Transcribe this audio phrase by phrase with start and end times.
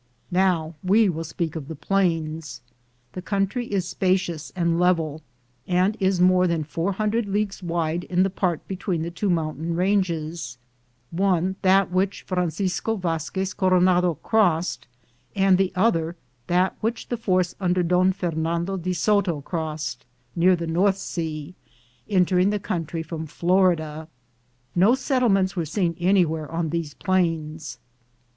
[0.31, 2.61] Now we will speak of the plains.
[3.13, 5.21] The country is spacious and level,
[5.67, 10.57] and is more than 400 leagues wide in the part between the two mountain ranges—
[11.11, 14.87] one, that which Francisco Vazquez Coronado crossed,
[15.35, 16.15] and the other
[16.47, 20.03] that which the force under Don Fer nando de Soto crossed,
[20.35, 21.53] near the North sea,
[22.09, 24.07] entering the country from Florida.
[24.73, 27.77] No set tlements were seen anywhere on these plains.